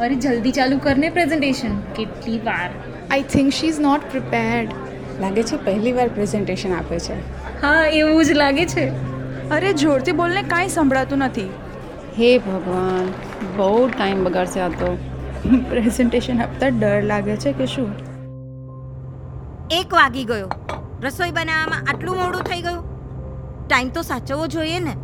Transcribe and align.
અરે 0.00 0.14
જલ્દી 0.14 0.52
ચાલુ 0.52 0.78
કરને 0.78 1.08
પ્રેઝન્ટેશન 1.08 1.80
કેટલી 1.80 2.38
વાર 2.38 2.70
I 3.10 3.22
think 3.22 3.52
she 3.52 3.66
is 3.66 3.80
not 3.80 4.00
prepared 4.10 4.68
લાગે 5.20 5.42
છે 5.42 5.64
પહેલી 5.64 5.92
વાર 5.92 6.08
પ્રેઝન્ટેશન 6.08 6.72
આપે 6.72 6.98
છે? 6.98 7.14
હા 7.62 7.86
એવું 7.86 8.24
જ 8.24 8.30
લાગે 8.30 8.66
છે। 8.66 8.88
અરે 9.48 9.72
જોરથી 9.72 10.12
બોલને 10.12 10.42
કાંઈ 10.42 10.68
સંભળાતું 10.68 11.18
નથી. 11.18 11.50
હે 12.18 12.38
ભગવાન 12.38 13.12
બહુ 13.56 13.88
ટાઈમ 13.88 14.24
બગાડશે 14.24 14.60
આ 14.60 14.68
તો. 14.68 14.98
પ્રેઝન્ટેશન 15.70 16.42
આપતા 16.42 16.66
ડર 16.66 17.02
લાગે 17.02 17.36
છે 17.36 17.52
કે 17.52 17.66
શું? 17.66 17.92
એક 19.70 19.94
વાગી 19.94 20.24
ગયો. 20.24 20.48
રસોઈ 21.02 21.30
બનાવવામાં 21.30 21.84
આટલું 21.88 22.16
મોડું 22.16 22.42
થઈ 22.42 22.62
ગયું. 22.62 22.88
ટાઈમ 23.68 23.88
તો 23.88 24.02
સાચવવો 24.02 24.46
જોઈએ 24.46 24.78
ને. 24.78 24.94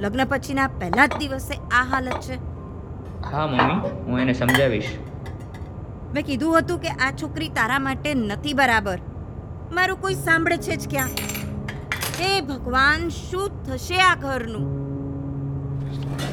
લગ્ન 0.00 0.24
પછીના 0.24 0.66
પહેલા 0.66 1.06
જ 1.06 1.10
દિવસે 1.18 1.54
આ 1.54 1.84
હાલત 1.84 2.20
છે. 2.20 2.49
હા 3.28 3.46
મમ્મી 3.46 3.90
હું 4.06 4.20
એને 4.20 4.34
સમજાવીશ. 4.40 4.90
મેં 6.14 6.24
કીધું 6.28 6.56
હતું 6.58 6.78
કે 6.84 6.90
આ 7.06 7.10
છોકરી 7.22 7.50
તારા 7.58 7.80
માટે 7.86 8.14
નથી 8.14 8.54
બરાબર. 8.60 8.98
મારું 9.78 10.00
કોઈ 10.04 10.16
સાંભળે 10.22 10.56
છે 10.66 10.76
જ 10.76 10.88
ક્યાં? 10.94 11.12
હે 12.20 12.30
ભગવાન 12.48 13.04
શું 13.18 13.60
થશે 13.68 13.98
આ 14.06 14.14
ઘરનું? 14.24 14.66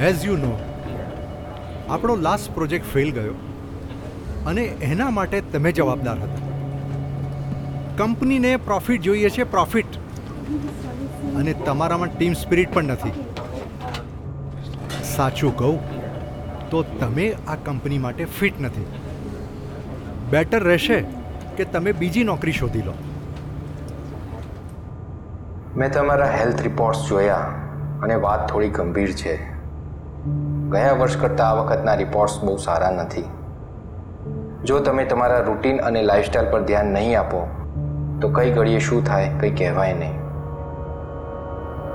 એઝ 0.08 0.26
યુ 0.30 0.38
નો 0.46 0.54
આપણો 1.90 2.16
લાસ્ટ 2.28 2.50
પ્રોજેક્ટ 2.56 2.88
ફેલ 2.94 3.12
ગયો 3.18 3.36
અને 4.52 4.64
એના 4.90 5.12
માટે 5.20 5.38
તમે 5.56 5.72
જવાબદાર 5.82 6.18
હતા. 6.24 6.44
કંપનીને 8.02 8.52
પ્રોફિટ 8.70 9.02
જોઈએ 9.10 9.30
છે 9.38 9.44
પ્રોફિટ 9.54 10.00
અને 11.36 11.54
તમારામાં 11.70 12.12
ટીમ 12.18 12.34
સ્પિરિટ 12.42 12.74
પણ 12.74 12.92
નથી. 12.96 13.16
સાચું 15.16 15.54
કહું 15.62 15.78
તો 16.72 16.84
તમે 17.02 17.28
આ 17.48 17.58
કંપની 17.66 18.00
માટે 18.06 18.24
ફિટ 18.40 18.62
નથી. 18.62 18.88
બેટર 20.32 20.64
રહેશે 20.64 20.98
કે 21.58 21.66
તમે 21.76 21.92
બીજી 22.02 22.24
નોકરી 22.24 22.56
શોધી 22.62 22.82
લો. 22.88 22.96
મેં 25.78 25.92
તમારા 25.92 26.32
હેલ્થ 26.32 26.62
રિપોર્ટ્સ 26.62 27.08
જોયા 27.10 27.46
અને 28.04 28.16
વાત 28.26 28.48
થોડી 28.52 28.74
ગંભીર 28.80 29.14
છે. 29.22 29.36
ગયા 30.72 30.94
વર્ષ 31.02 31.18
કરતાં 31.18 31.50
આ 31.50 31.60
વખતના 31.62 31.96
રિપોર્ટ્સ 31.96 32.40
બહુ 32.44 32.58
સારા 32.68 32.92
નથી. 32.92 33.26
જો 34.64 34.80
તમે 34.80 35.06
તમારા 35.06 35.42
રૂટીન 35.48 35.80
અને 35.90 36.04
લાઇફસ્ટાઈલ 36.04 36.52
પર 36.52 36.62
ધ્યાન 36.72 36.94
નહીં 36.94 37.20
આપો, 37.20 37.42
તો 38.22 38.30
કઈ 38.38 38.52
ઘડીએ 38.52 38.80
શું 38.90 39.04
થાય 39.06 39.30
કંઈ 39.40 39.52
કહેવાય 39.52 39.94
નહીં. 39.94 40.16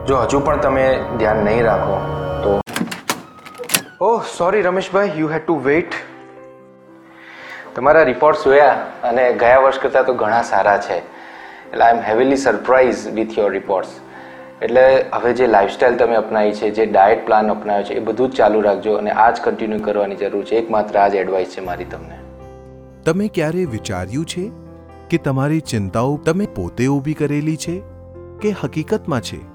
જો 0.07 0.25
હજુ 0.25 0.41
પણ 0.41 0.61
તમે 0.61 0.85
ધ્યાન 1.19 1.45
નહીં 1.45 1.65
રાખો, 1.65 1.97
તો 2.45 2.62
ઓહ 4.03 4.23
sorry 4.39 4.63
Rameshbhai 4.63 5.11
you 5.17 5.29
had 5.29 5.43
to 5.47 5.55
wait 5.65 5.93
તમારા 7.75 8.03
રિપોર્ટ્સ 8.03 8.45
જોયા 8.45 8.71
અને 9.03 9.33
ગયા 9.33 9.59
વર્ષ 9.59 9.79
કરતાં 9.79 10.07
તો 10.07 10.15
ઘણા 10.15 10.43
સારા 10.43 10.79
છે. 10.79 10.97
એટલે 11.73 11.85
I 11.85 11.91
am 11.91 12.03
heavily 12.03 12.37
surprise 12.37 13.09
with 13.09 13.39
your 13.39 13.53
reports 13.53 13.91
એટલે 14.63 15.05
હવે 15.13 15.33
જે 15.33 15.47
લાઇફસ્ટાઈલ 15.47 15.97
તમે 15.97 16.15
અપનાવી 16.15 16.53
છે, 16.53 16.71
જે 16.71 16.87
ડાયટ 16.87 17.27
પ્લાન 17.27 17.51
અપનાવ્યો 17.51 17.83
છે, 17.83 17.95
એ 17.95 18.01
બધું 18.01 18.31
જ 18.31 18.37
ચાલુ 18.37 18.61
રાખજો 18.61 18.95
અને 18.95 19.11
આ 19.11 19.31
જ 19.31 19.41
કન્ટિન્યુ 19.45 19.79
કરવાની 19.79 20.17
જરૂર 20.17 20.45
છે. 20.45 20.57
એકમાત્ર 20.57 20.99
આ 20.99 21.09
જ 21.09 21.15
એડવાઇસ 21.15 21.47
છે 21.47 21.61
મારી 21.61 21.85
તમને. 21.85 22.19
તમે 23.05 23.29
ક્યારે 23.29 23.65
વિચાર્યું 23.65 24.25
છે 24.25 24.51
કે 25.11 25.19
તમારી 25.19 25.61
ચિંતાઓ 25.61 26.17
તમે 26.17 26.47
પોતે 26.47 26.87
ઊભી 26.87 27.15
કરેલી 27.15 27.57
છે 27.57 27.83
કે 28.41 28.51
હકીકતમાં 28.51 29.21
છે? 29.21 29.52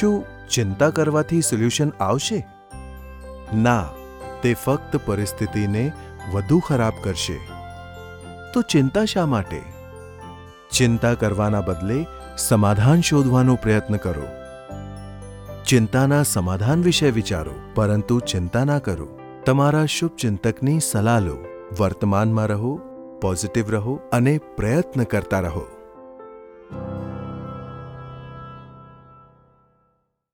શું 0.00 0.24
ચિંતા 0.50 0.90
કરવાથી 0.90 1.40
સોલ્યુશન 1.40 1.90
આવશે? 2.00 2.46
ના, 3.54 3.88
તે 4.42 4.54
ફક્ત 4.54 5.00
પરિસ્થિતિને 5.06 5.92
વધુ 6.32 6.58
ખરાબ 6.58 6.92
કરશે. 7.04 7.40
તો 8.54 8.62
ચિંતા 8.62 9.04
શા 9.04 9.26
માટે? 9.26 9.62
ચિંતા 10.72 11.14
કરવાના 11.14 11.60
બદલે 11.60 12.06
સમાધાન 12.38 13.00
શોધવાનો 13.00 13.54
પ્રયત્ન 13.54 13.96
કરો. 13.96 14.26
ચિંતાના 15.66 16.22
સમાધાન 16.22 16.82
વિશે 16.82 17.10
વિચારો, 17.10 17.52
પરંતુ 17.74 18.20
ચિંતા 18.20 18.64
ના 18.64 18.78
કરો. 18.78 19.18
તમારા 19.46 19.86
શુભચિંતકની 19.86 20.80
સલાહ 20.80 21.20
લો. 21.20 21.36
વર્તમાનમાં 21.80 22.46
રહો, 22.46 22.80
પોઝિટિવ 23.22 23.70
રહો 23.70 24.00
અને 24.12 24.38
પ્રયત્ન 24.56 25.02
કરતા 25.02 25.40
રહો. 25.40 25.77